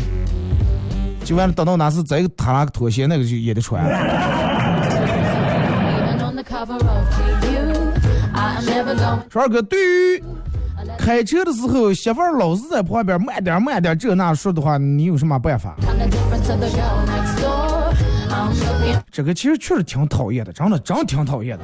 [1.25, 3.83] 就完了等到哪次再他那个拖鞋那个就也得穿。
[9.29, 10.23] 说二哥，对于
[10.97, 15.75] 开车的时候媳妇儿老是在旁边慢点慢点这那说的话，你有什么办法？
[19.11, 21.63] 这个其实确实挺讨厌的，真的真挺讨厌的。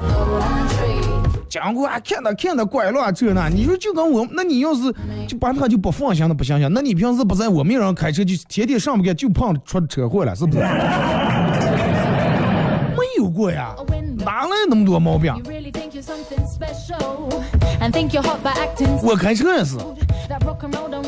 [1.54, 4.92] 讲过啊，看他看他拐了这那，你说就跟我，那你要是
[5.28, 10.58] 就把他就不放心的不想想，那你平时不在我们让人开车就天天上不干就碰出车祸了，是不是？
[12.98, 13.72] 没有过呀，
[14.24, 15.32] 哪来那么多毛病？
[19.00, 19.76] 我开车也是。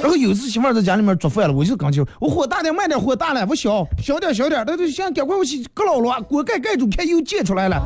[0.01, 7.83] 然后有一次媳妇儿在家里面做饭了，我就刚就我火大点慢点，火大了，我小小点小点，那就想赶快我去搁老了，锅盖盖住，看油溅出来了，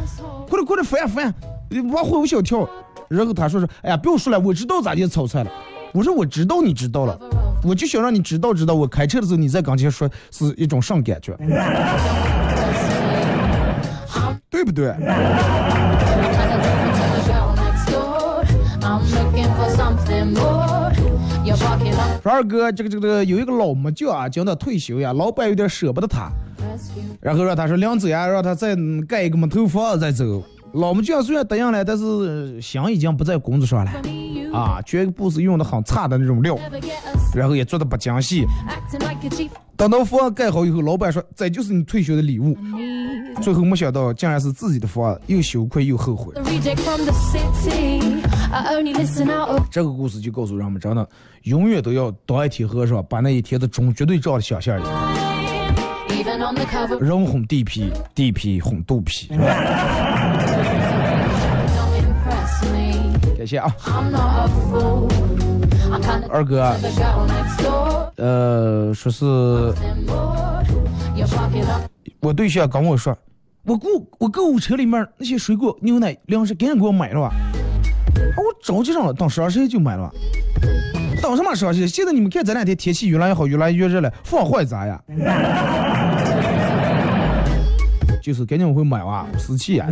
[0.46, 1.34] 快点快点翻翻，
[1.92, 2.68] 往火我小跳。
[3.08, 5.50] 然后他说是，哎呀不用说了，我知道咋就炒菜了。
[5.92, 7.18] 我说我知道你知道了，
[7.64, 11.36] 我就想让你知道知道，我开车的时候你在跟前说是一种什么感觉，
[14.48, 14.94] 对不对？
[22.22, 26.30] 说二哥，这个这个有一个老木匠啊，叫他退休呀，老板有点舍不得他。
[27.20, 28.76] 然后让他说两走呀，让他再
[29.08, 30.42] 盖一个木头房再走。
[30.72, 33.90] 老木匠虽然答应了，但是呃心已经不在工作上了
[34.52, 36.56] 啊，全部是用的很差的那种料
[37.34, 38.44] 然后也做的不精细。
[39.76, 42.56] 等到房子盖好以后，老板说这就是你退休的礼物。
[43.40, 46.34] 最后没想到竟然是自己的房，又羞愧又后悔。
[49.70, 51.08] 这个故事就告诉人们，真的
[51.44, 54.82] 永远都要当一天和尚，把那一天的钟绝对照着想象里。
[56.20, 56.98] even on the cover.
[56.98, 59.28] 人哄地皮，地皮哄肚皮。
[63.40, 63.74] 感谢啊
[66.28, 66.76] 二哥.
[68.16, 69.24] 呃，说是.
[72.20, 73.16] 我对象跟我说，
[73.64, 73.88] 我购
[74.18, 77.28] 我购物车里面那些水果、牛奶、粮食，赶紧给我买了吧。
[77.28, 80.10] 啊，我着急上了，等双十一就买了吧。
[81.22, 81.86] 等什么双十一？
[81.86, 85.00] 现在你们看这两天天气越来越好，越来越热了，放坏咋呀？
[88.22, 89.86] 就是赶紧我会买哇，死气呀！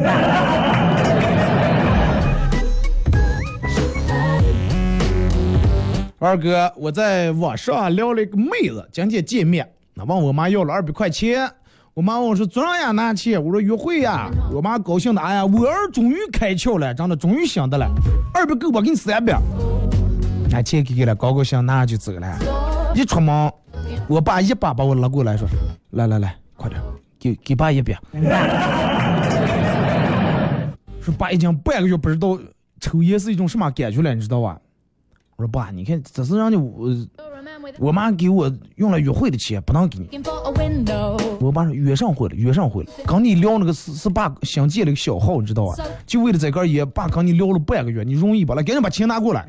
[6.21, 11.49] 二哥，我在网上聊了一个妹子，今天见面，那问我妈要了二百块钱，
[11.95, 17.89] 我妈问我说昨让呀拿钱，我说约会呀，我妈高兴的哎呀，我儿终于开窍了，真的终于想得了，
[18.35, 19.41] 二百够吧，给你三百，
[20.51, 22.37] 拿钱给给了，高高兴拿就走了，
[22.97, 23.53] 一出门，
[24.09, 25.47] 我爸一把把我拉过来说，
[25.91, 26.83] 来来来，快点，
[27.21, 27.97] 给给爸一百，
[31.01, 32.37] 说爸已经半个月不知道
[32.81, 34.59] 抽烟是一种什么感觉了，你知道吧？
[35.39, 36.93] 我说爸，你看这是让你我。
[37.78, 40.20] 我妈给我用了约会的钱，不能给你。
[41.39, 42.91] 我爸说约上会了，约上会了。
[43.07, 45.76] 跟你聊那个是是爸新借了个小号，你知道吧？
[46.05, 48.57] 就为了这根烟，爸跟你聊了半个月，你容易吧？
[48.57, 49.47] 来，赶紧把钱拿过来。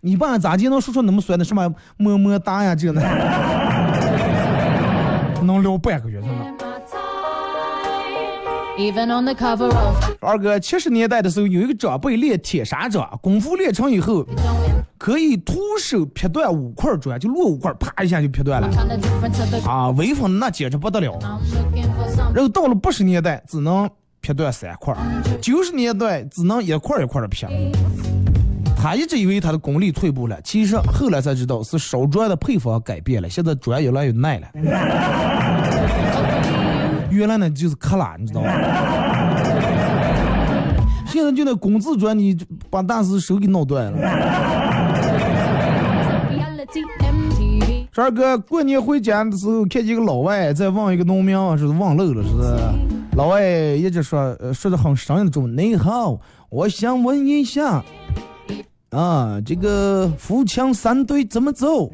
[0.00, 2.74] 你爸咋就能说出那么酸的什么么么哒呀？
[2.74, 2.98] 这 个
[5.42, 6.15] 能聊半个月，
[10.20, 14.22] 二哥，七十年代的时候，有一个长辈练铁砂掌，功夫练成以后，
[14.98, 18.68] 可以徒手劈断五块砖，就落五块，啪一下就劈断了。
[19.66, 21.18] 啊，威风那简直不得了。
[22.34, 23.88] 然后到了八十年代，只能
[24.20, 24.94] 劈断三块；
[25.40, 27.46] 九十年代只能一块一块的劈。
[28.76, 34.48] 他一直以为他的功力退步了，其实后来才知道是烧砖的配方改变了，现在砖越来越耐了。
[37.16, 38.50] 原来呢就是克拉，你知道吗？
[41.06, 42.36] 现在就那工字砖，你
[42.68, 43.98] 把大师手给弄断了。
[47.90, 52.28] 十二哥过年回家的时候，看见一个老外在望一个农民，说是望漏了，是
[53.16, 55.56] 老外一直说，说的很生硬的中文。
[55.56, 57.82] 你好，我想问一下，
[58.90, 61.90] 啊，这个富强三队怎么走？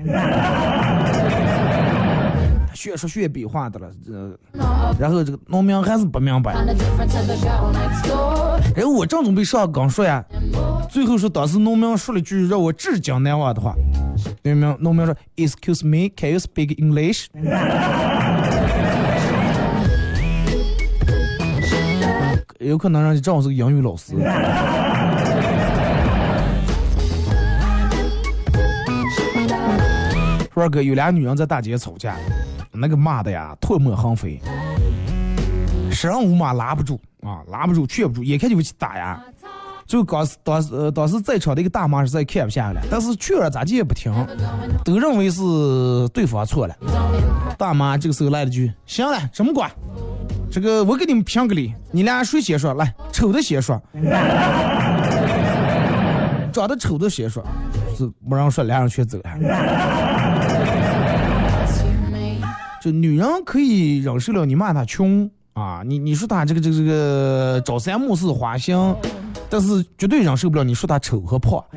[2.89, 4.39] 越说学比划的了，这，
[4.99, 6.55] 然后这个农民还是不明白。
[8.75, 10.25] 然后我正准备上刚说呀，
[10.91, 13.75] 最后说当时农民说了句让我至今难忘的话。
[14.43, 17.27] 农民农民说：“Excuse me, can you speak English？”
[22.59, 24.15] 有可能让你正好是个英语老师。
[30.55, 32.15] 说二哥有俩女人在大街吵架。
[32.73, 34.41] 那个骂的呀，唾沫横飞，
[35.91, 39.23] 十人五马拉不住啊，拉不住，劝不住，眼看就会去打呀。
[39.85, 44.11] 就刚当时呃当时在场的一个大妈实在看不下了，但是劝了咋地也不听，
[44.85, 45.43] 都认为是
[46.15, 46.75] 对方错了。
[47.59, 49.71] 大妈这个时候来了句：“行了，这么管，
[50.51, 52.73] 这个我给你们评个理，你俩谁先说？
[52.73, 53.79] 来，丑的先说，
[56.51, 57.45] 长得丑的先说，
[57.97, 59.31] 是没让说，俩人全走了。”
[62.83, 68.77] 就女人可以忍受了你骂她穷啊，你你说她这个这个这个朝三暮四花心，
[69.49, 71.65] 但是绝对忍受不了你说她丑和胖。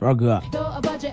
[0.00, 0.40] 二哥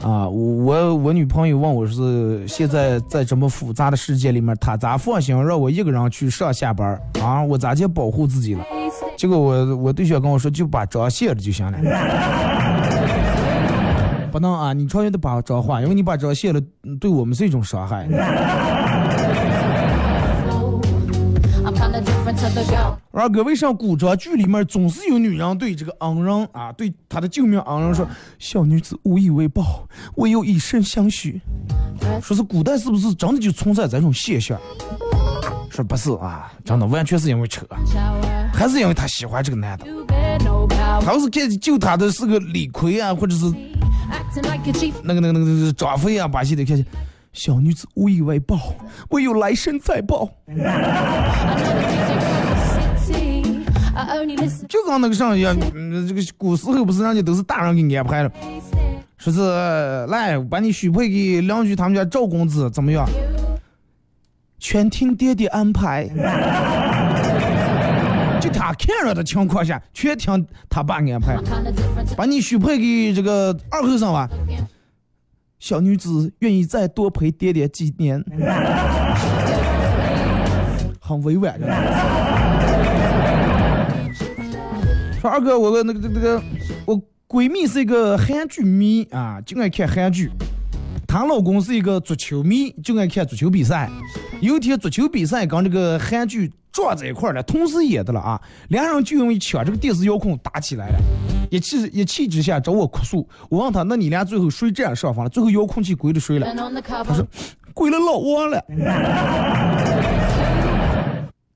[0.02, 7.44] 啊，我我女朋友问我是现在在这么复杂的世界里面，她咋放心让我一个人去上下班啊？
[7.44, 8.64] 我咋就保护自己了？
[9.18, 11.78] 结果我我对象跟我说，就把妆卸了就行了。
[14.32, 16.62] 不能啊，你穿越得把妆化，因为你把妆卸了，
[17.02, 18.08] 对我们是一种伤害。
[23.12, 28.08] 二哥，为啥古装剧里面总是有女人对这个恩人啊，对他的救命恩人说
[28.38, 31.42] ：“小女子无以为报，唯有以身相许。”
[32.22, 34.60] 说是古代是不是真的就存在这种现象？
[35.72, 37.66] 说不是啊，真的完全是因为扯，
[38.54, 39.86] 还是因为他喜欢这个男的。
[41.02, 43.52] 他要是看救他的是个李逵啊，或者是
[45.02, 46.86] 那个那个那个张飞啊，把戏的看见
[47.34, 48.76] 小女子无以为报，
[49.10, 50.30] 唯有来生再报。
[54.68, 55.58] 就跟那个上一样，
[56.08, 58.32] 这个古时候不是人家都是大人给安排的，
[59.18, 59.40] 说是
[60.08, 63.08] 来把你许配给邻居他们家赵公子，怎么样？
[64.60, 66.06] 全听爹爹安排，
[68.42, 71.38] 就他看着的情况下，全听他爸安排。
[72.18, 74.30] 把你许配给这个二后生吧，
[75.60, 78.22] 小女子愿意再多陪爹爹几年。
[81.00, 82.29] 很委婉的。
[85.20, 86.42] 说二哥，我个那个那个，
[86.86, 86.98] 我
[87.28, 90.32] 闺蜜是一个韩剧迷啊，就爱看韩剧。
[91.06, 93.90] 她老公是一个足球迷，就爱看足球比赛。
[94.40, 98.42] 有一天足球比赛跟这个韩剧撞在一块了，同时演的了啊！
[98.70, 100.98] 两人就因为抢这个电视遥控打起来了，
[101.52, 103.28] 一气一气之下找我哭诉。
[103.50, 105.30] 我问他，那你俩最后谁占上风了？
[105.30, 106.48] 最后遥控器归了谁了？
[106.82, 107.28] 他说
[107.74, 108.64] 归了老王了。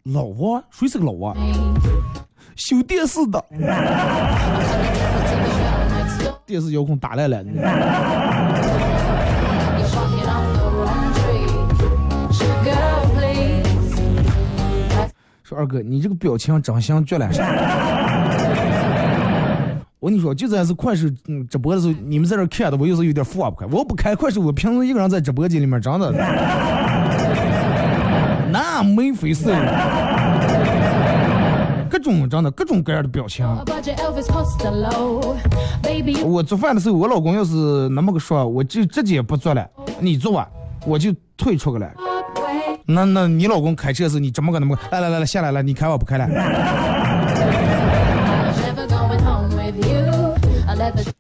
[0.12, 0.62] 老王？
[0.70, 1.34] 谁是个老王？
[2.56, 3.44] 修电视的，
[6.46, 7.44] 电视遥控打来了。
[15.44, 17.28] 说二哥，你这个表情长相绝了。
[20.00, 23.66] 我跟你说，就算是快手嗯直播的时候，你们在这看的，我有时候有点放不开。
[23.68, 26.12] 我不开快手，我平时一个人在直播间里面，真的
[28.52, 29.46] 那没费事。
[31.94, 33.46] 各种真的各种各样的表情。
[36.26, 39.64] 我做饭的时候，我老公要是那么个说，我就直接不做了，
[40.00, 40.50] 你做吧，
[40.88, 41.92] 我就退出去了。
[42.88, 46.26] 那那你老公开车时，你怎么个那么来来来来下来了，你开我不开了。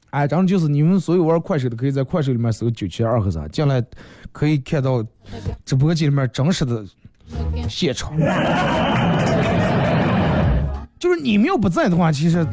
[0.09, 3.79] 哎，真的就是你们所有玩快手的，可以在快手里面搜九七二和尚，进来
[4.31, 5.05] 可以看到
[5.65, 6.83] 直播间里面真实的
[7.69, 8.11] 现场。
[11.03, 12.47] 就是你们要不在的话，其实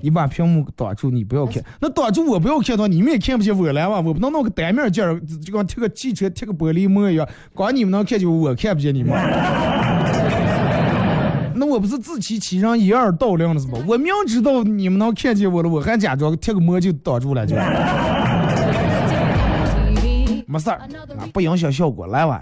[0.00, 1.60] 你把屏幕挡住，你不要看。
[1.80, 3.96] 那挡住我不要看的话，你们也看不见我来嘛。
[3.96, 9.10] 我不能弄个单面镜儿，就跟贴个汽车贴个玻璃膜一样，光你们能看见我，看不见你们。
[11.52, 13.76] 那我不是自欺欺人，掩耳盗铃了是吧？
[13.88, 17.56] 我明知道你们能看见我了，我还假装贴个膜就挡住了，就
[20.46, 20.78] 没事儿，
[21.32, 22.40] 不影响效果，来吧。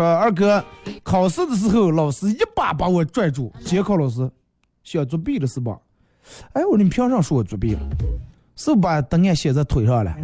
[0.00, 0.64] 说二哥，
[1.02, 4.26] 考试的时候老师一把把我拽住，监考老师
[4.82, 5.76] 想作弊了是吧？
[6.54, 7.80] 哎，我说你凭啥说我作弊了？
[8.56, 10.10] 是不把答案写在腿上了？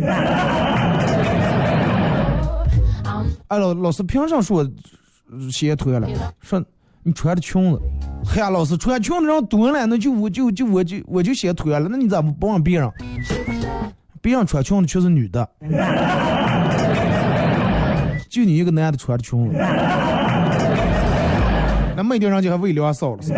[3.48, 4.66] 哎老老师凭啥说我
[5.50, 6.08] 写腿上了？
[6.40, 6.64] 说
[7.02, 7.78] 你穿的裙子。
[8.24, 12.90] 嗨呀，老师穿裙子人多了，那就我就就我就我就写腿上了，那你咋不不问别人？
[14.22, 15.46] 别人穿裙子全是女的。
[18.36, 19.56] 就你一个男的穿的裙子，
[21.96, 23.18] 那没地人就还为聊骚了。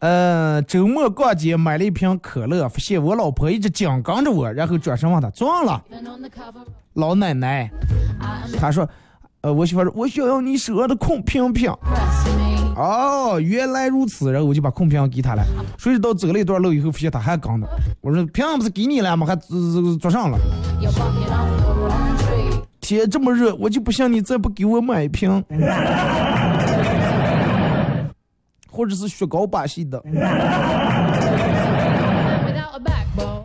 [0.00, 5.80] 呃，周末逛街买了一瓶可乐，发现我老婆一直紧跟着我，然后转身问她撞了。
[6.94, 7.70] 老奶奶，
[8.58, 8.88] 她说，
[9.42, 11.72] 呃，我媳妇说，我想要你手上的空瓶瓶。
[12.76, 15.44] 哦，原来如此，然后我就把空瓶给他了。
[15.78, 17.68] 谁知道走了一段路以后，发现他还刚的。
[18.00, 19.26] 我说瓶不是给你了吗？
[19.26, 20.38] 还坐上了。
[22.80, 25.42] 天这么热，我就不信你再不给我买一瓶。
[28.70, 30.02] 或者是雪糕把戏的。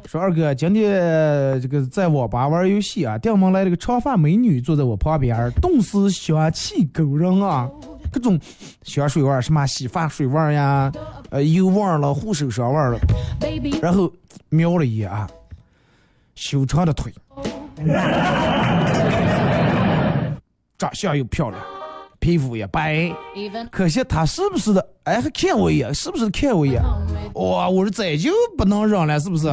[0.07, 7.69] 说二哥，今天这个在网吧玩游戏啊，店门来了个长发美女坐在我旁边，顿时香气勾人啊。
[8.11, 8.39] 各种
[8.83, 10.91] 香水味儿，什么洗发水味儿呀，
[11.29, 12.99] 呃，油味儿了，护手霜味儿了，
[13.81, 14.11] 然后
[14.49, 15.29] 瞄了一眼啊，
[16.35, 17.13] 修长的腿，
[20.77, 21.61] 长相又漂亮，
[22.19, 23.11] 皮肤也白，
[23.71, 24.87] 可惜他是不是的？
[25.03, 26.81] 哎，还看我一眼，是不是看我一眼？
[27.35, 29.47] 哇，我说这就不能扔了，是不是？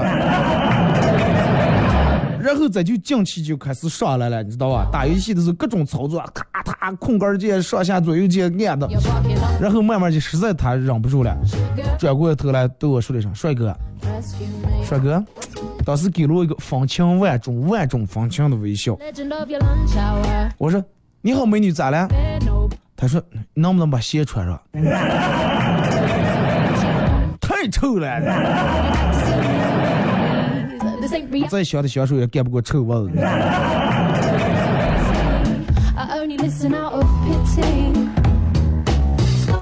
[2.46, 4.88] 然后这就进去就开始上来了，你知道吧？
[4.92, 8.88] 打游戏的时候各种操作，咔咔空杆键、上下左右键按的，
[9.60, 11.36] 然后慢慢就实在他忍不住了，
[11.98, 13.76] 转过头来对我说了一声：“帅哥，
[14.84, 15.20] 帅哥。”
[15.84, 18.96] 当时给了我一个风情万种、万种风情的微笑。
[20.56, 20.84] 我说
[21.20, 22.06] ：“你好，美女，咋了？”
[22.96, 23.20] 他说
[23.54, 24.60] ：“能不能把鞋穿上？”
[27.40, 28.20] 太臭了。
[31.48, 33.18] 再香的香水也干不过臭味子。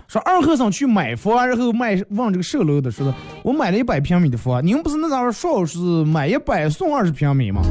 [0.07, 7.63] 说二和尚去买房，然后卖问这个售楼的说的，我买了一百平米的房，你们不是那咋说是买一百送二十平米吗？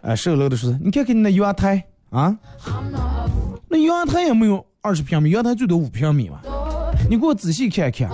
[0.00, 2.34] 哎，售楼的说，你看看你那阳台啊，
[3.68, 6.40] 那阳台也没有二十平米，阳台最多五平米嘛，
[7.10, 8.08] 你给我仔细看看。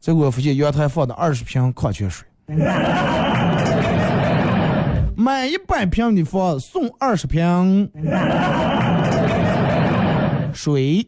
[0.00, 2.26] 结果发现阳台放的二十瓶矿泉水。
[5.16, 7.90] 买一百平的房送二十瓶
[10.52, 11.06] 水。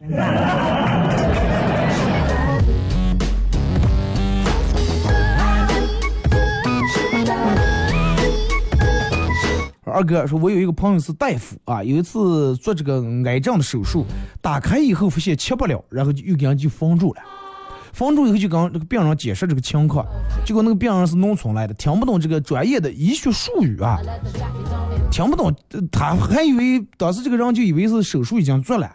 [9.83, 14.05] 二哥说：“我有一个朋友是大夫啊，有一次做这个癌症的手术，
[14.41, 17.21] 打开以后发现切不了，然后就又给人就封住了。”
[17.95, 20.05] 封住以后就跟这个病人解释这个情况，
[20.45, 23.97] 结果那个病人是农村来的，听不懂这个专业的医学术语啊，
[25.09, 25.55] 听不懂，
[25.89, 28.93] 他还以为当时这个人就以为是手术已经做了，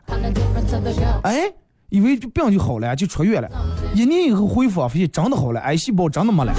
[1.22, 1.51] 哎，
[1.88, 3.48] 以为就病就好了，就出院了。
[3.94, 6.53] 一年以后恢复，发现真的好了，癌细胞真的没了。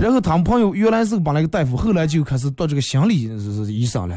[0.00, 3.30] 然后他们朋友原来是帮那个大夫，后来就开始做这个心理
[3.68, 4.16] 医生了。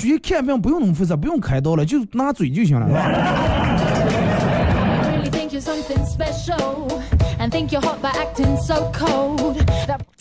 [0.00, 2.88] 直接看病不用那么复杂，不用开刀了，就拿嘴就行了？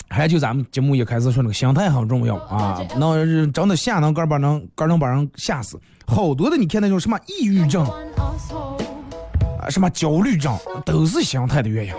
[0.09, 5.79] 还就咱们节目一开始说那个心态很重要啊，能真的吓能干把能干能把人吓死。
[6.05, 10.53] 好多的你看那种什么抑郁症啊，什么焦虑症，
[10.83, 11.93] 都是心态的原因，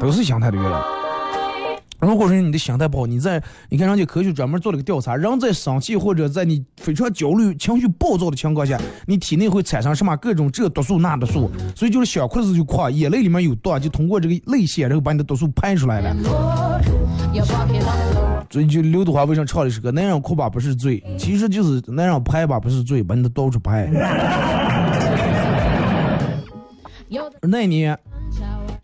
[0.00, 0.95] 都是心态的原因。
[1.98, 16.14] 如果说你的心态不好，你在你看人家科学专门做了个调查，人在生气或者在你非常焦虑、情绪暴躁的情况下，你体内会产生什么各种这毒素那毒素，所以就是小裤子就垮，眼泪里面有毒，就通过这个泪腺，然后把你的毒素排出来了。
[18.50, 23.86] 所以就刘德华为啥唱的是个男人哭吧不是罪，其实就是男人拍吧不是罪，把你的到处拍。
[27.42, 27.98] 那年，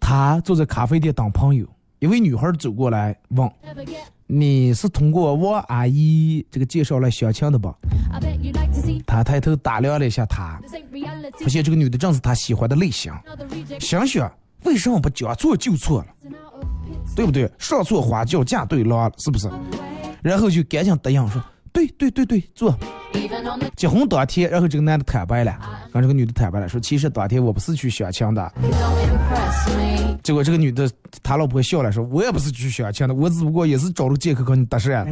[0.01, 1.67] 他坐在咖啡店等朋友。
[2.03, 3.49] 一位女孩走过来问
[4.27, 7.73] ：“你是通过王阿姨这个介绍来相亲的吧？”
[9.07, 10.61] 他抬头打量了一下她，
[11.39, 13.13] 发现这个女的正是他喜欢的类型。
[13.79, 14.29] 想想
[14.65, 16.07] 为什么不将错就错了，
[17.15, 17.49] 对不对？
[17.57, 19.49] 上错花轿嫁对郎了，是不是？
[20.23, 21.41] 然后就赶紧答应说
[21.73, 22.77] ：“对对对对，坐。”
[23.77, 25.55] 结婚当天，然后这个男的坦白了，
[25.93, 28.53] 跟这个女的坦白了，说其实当天我不是去相亲的。
[30.23, 30.89] 结果这个女的，
[31.23, 35.05] 他老婆笑了，说我也不是去相亲的，我只不过也是找了借口跟你搭讪。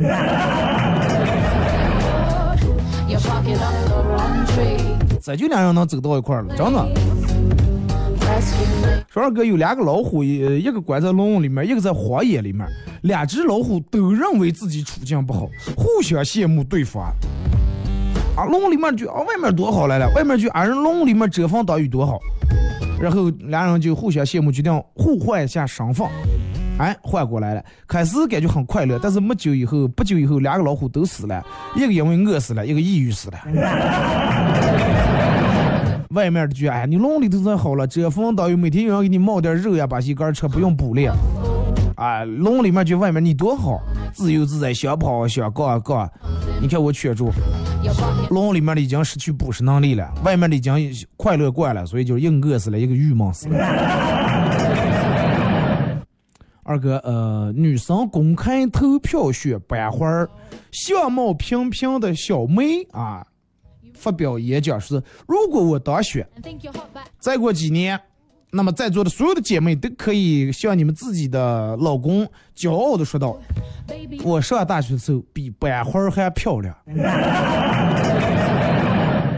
[5.22, 6.88] 这就两人能走到一块了，真的。
[9.10, 12.66] 说二哥有两个老虎，一一个关在笼里面，一个在荒野里面，
[13.02, 17.04] 两只老虎都认为自己处境不好，互相羡慕对方。
[18.36, 22.18] 啊，笼里面就啊，外面多好来了，外面就俺人笼里面遮风挡雨多好，
[23.00, 26.06] 然后两人就互相羡慕，决定互换一下身份，
[26.78, 27.62] 哎，换过来了。
[27.88, 31.44] 开始感觉很快乐，但是没久以后，不久以后，两个老虎都死了，
[31.74, 33.38] 一个因为饿死了，一个抑郁死了。
[36.10, 41.12] 外面的就哎，你笼里头才好了，遮风挡雨，每天有人给你冒点肉呀，把西干吃，不用补练。
[42.00, 43.78] 啊，笼里面就外面你多好，
[44.14, 46.10] 自由自在，想跑想干干。
[46.58, 47.30] 你看我圈住，
[48.30, 53.58] 笼里面的已经失去捕食能力了，外面的已经快乐惯了，所以就一个饿死了，一个郁闷死了。
[56.62, 60.30] 二哥，呃，女生公开投票选班花儿，
[60.72, 63.26] 相貌平平的小妹啊，
[63.92, 66.26] 发表演讲说，如果我当选，
[67.18, 68.00] 再过几年。
[68.52, 72.26] 那么在座的所有的姐妹都可以向你们自己的老公
[72.56, 73.38] 骄傲的说道
[74.24, 76.74] ：“我上大学的时候比班花还漂亮，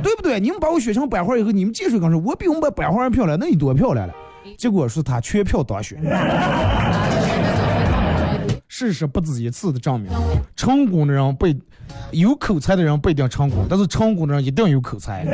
[0.02, 0.40] 对不对？
[0.40, 4.14] 你们把我选成班花以后，你们继续跟说，我比我们班花还漂亮，那你多漂亮了？
[4.56, 5.98] 结果是他全票当选。
[8.66, 10.10] 事实不止一次的证明，
[10.56, 11.46] 成功的人不
[12.10, 15.26] 有口才的人不一定成功，但是成功的人一定有口才。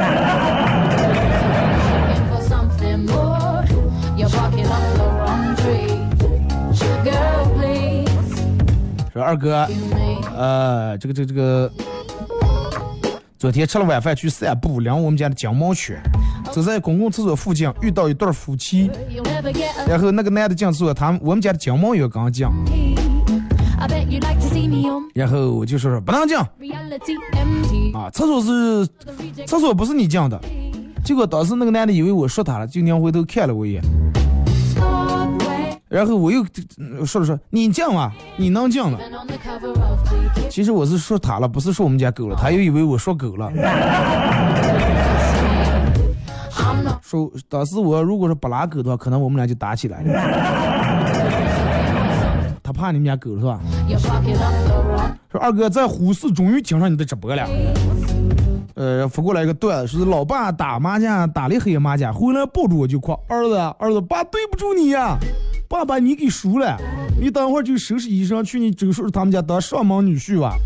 [9.19, 9.67] 说二哥，
[10.37, 11.73] 呃，这个这个这个，
[13.37, 16.01] 昨天吃了晚饭去散步，领我们家的金毛犬，
[16.53, 18.89] 走在公共厕所附近，遇到一对夫妻，
[19.89, 22.47] 然后那个男的进厕所，他们我们家的金毛也刚进，
[25.15, 26.37] 然后我就说说不能进，
[27.95, 28.87] 啊，厕所是
[29.49, 30.41] 厕所不是你进的，
[31.05, 33.83] 结果当时那个男的以为我说他了，就拧回头看了我一眼。
[35.89, 36.45] 然后我又
[37.07, 38.99] 说了说，你犟啊，你能犟了。
[40.51, 43.51] 其实我是说他了，不是说我们家狗了，他又以为我说狗了。
[47.01, 50.13] 说当时我如果说不拉狗的话，可能我们俩就打起来了。
[52.63, 53.59] 他怕你们家狗是吧？
[55.33, 57.49] 说二哥在呼市终于听上你的直播了。
[58.75, 65.17] 呃，发过来一个段子，是老爸打麻将打了黑麻将，回来抱住我就哭，儿子儿子，爸对不住你呀。
[65.69, 66.79] 爸爸，你给输了，
[67.21, 70.57] 你等会儿就收拾衣裳去你周叔叔他们家当上门女婿吧。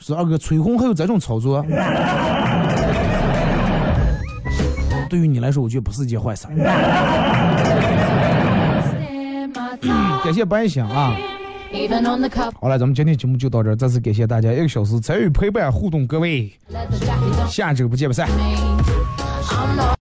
[0.00, 1.64] 是二哥催婚还有这种操作？
[5.08, 6.48] 对于你来说，我觉得不是一件坏事。
[10.24, 11.16] 感谢白想啊。
[12.60, 16.52] 好了，咱们今天节目就到这儿，再次感谢大家一个小时参与陪伴互动，各位，
[17.48, 18.28] 下周不见不散。